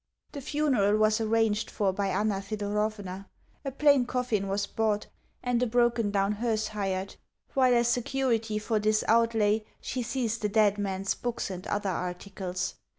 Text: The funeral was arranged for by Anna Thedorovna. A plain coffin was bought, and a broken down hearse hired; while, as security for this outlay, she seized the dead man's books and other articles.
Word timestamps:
The 0.31 0.41
funeral 0.41 0.97
was 0.97 1.21
arranged 1.21 1.69
for 1.69 1.93
by 1.93 2.07
Anna 2.07 2.41
Thedorovna. 2.41 3.27
A 3.63 3.69
plain 3.69 4.07
coffin 4.07 4.47
was 4.47 4.65
bought, 4.65 5.05
and 5.43 5.61
a 5.61 5.67
broken 5.67 6.09
down 6.09 6.31
hearse 6.31 6.69
hired; 6.69 7.17
while, 7.53 7.75
as 7.75 7.87
security 7.89 8.57
for 8.57 8.79
this 8.79 9.03
outlay, 9.07 9.63
she 9.79 10.01
seized 10.01 10.41
the 10.41 10.49
dead 10.49 10.79
man's 10.79 11.13
books 11.13 11.51
and 11.51 11.67
other 11.67 11.91
articles. 11.91 12.73